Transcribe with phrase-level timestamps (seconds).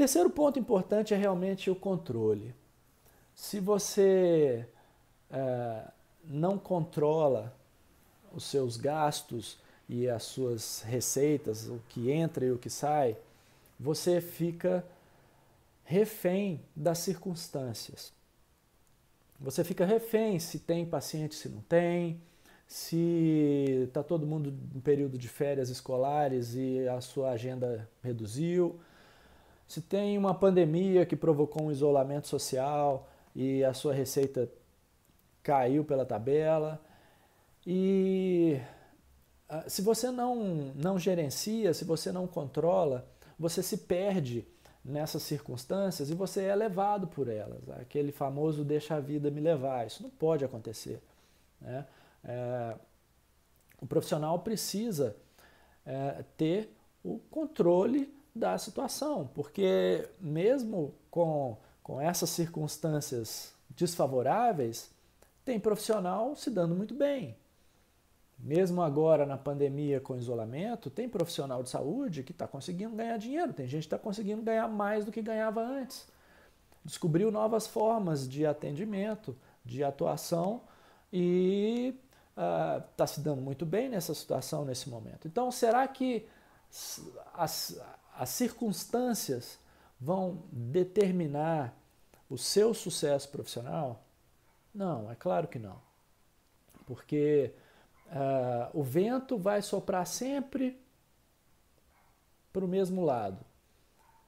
[0.00, 2.54] terceiro ponto importante é realmente o controle.
[3.34, 4.66] Se você
[5.30, 5.82] é,
[6.24, 7.54] não controla
[8.32, 13.14] os seus gastos e as suas receitas, o que entra e o que sai,
[13.78, 14.82] você fica
[15.84, 18.10] refém das circunstâncias.
[19.38, 22.18] Você fica refém se tem paciente, se não tem,
[22.66, 28.80] se está todo mundo em período de férias escolares e a sua agenda reduziu,
[29.70, 34.50] se tem uma pandemia que provocou um isolamento social e a sua receita
[35.44, 36.82] caiu pela tabela.
[37.64, 38.60] E
[39.48, 43.06] ah, se você não, não gerencia, se você não controla,
[43.38, 44.44] você se perde
[44.84, 47.70] nessas circunstâncias e você é levado por elas.
[47.80, 49.86] Aquele famoso deixa a vida me levar.
[49.86, 51.00] Isso não pode acontecer.
[51.60, 51.86] Né?
[52.24, 52.74] É,
[53.80, 55.14] o profissional precisa
[55.86, 64.90] é, ter o controle da situação, porque mesmo com, com essas circunstâncias desfavoráveis,
[65.44, 67.36] tem profissional se dando muito bem.
[68.38, 73.52] Mesmo agora na pandemia com isolamento, tem profissional de saúde que está conseguindo ganhar dinheiro,
[73.52, 76.08] tem gente que está conseguindo ganhar mais do que ganhava antes.
[76.82, 80.62] Descobriu novas formas de atendimento, de atuação
[81.12, 81.94] e
[82.34, 85.28] está uh, se dando muito bem nessa situação, nesse momento.
[85.28, 86.26] Então, será que
[87.34, 87.78] as,
[88.20, 89.58] as circunstâncias
[90.00, 91.74] vão determinar
[92.28, 94.02] o seu sucesso profissional?
[94.74, 95.80] Não, é claro que não.
[96.86, 97.52] Porque
[98.10, 100.76] Uh, o vento vai soprar sempre
[102.52, 103.38] para o mesmo lado.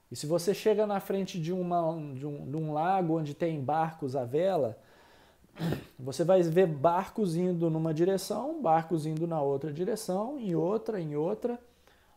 [0.09, 3.61] E se você chega na frente de, uma, de, um, de um lago onde tem
[3.61, 4.77] barcos à vela,
[5.99, 11.17] você vai ver barcos indo numa direção, barcos indo na outra direção, em outra, em
[11.17, 11.59] outra,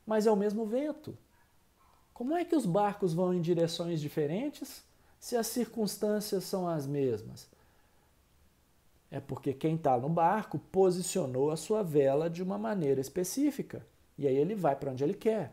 [0.07, 1.19] mas é o mesmo vento.
[2.17, 4.83] Como é que os barcos vão em direções diferentes
[5.21, 7.47] se as circunstâncias são as mesmas?
[9.11, 13.87] É porque quem está no barco posicionou a sua vela de uma maneira específica.
[14.17, 15.53] E aí ele vai para onde ele quer.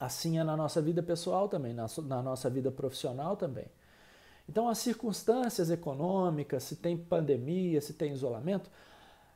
[0.00, 1.86] Assim é na nossa vida pessoal também, na,
[2.22, 3.66] nossa vida profissional também.
[4.48, 8.70] Então, as circunstâncias econômicas, se tem pandemia, se tem isolamento,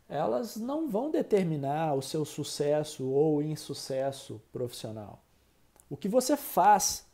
[0.09, 5.21] elas não vão determinar o seu sucesso ou insucesso profissional.
[5.89, 7.07] O que você faz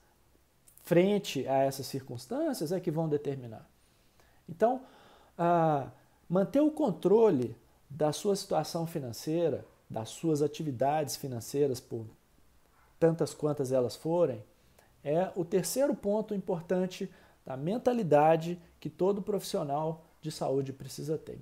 [0.83, 3.69] frente a essas circunstâncias é que vão determinar.
[4.49, 4.83] Então,
[5.39, 5.89] a
[6.29, 7.57] manter o controle
[7.89, 12.07] da sua situação financeira, das suas atividades financeiras, por
[12.99, 14.43] tantas quantas elas forem,
[15.05, 17.13] é o terceiro ponto importante
[17.45, 21.41] da mentalidade que todo profissional de saúde precisa ter.